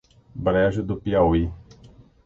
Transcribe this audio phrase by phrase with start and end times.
[0.33, 1.53] Brejo do Piauí